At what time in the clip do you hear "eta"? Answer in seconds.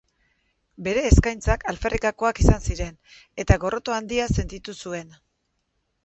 3.43-3.57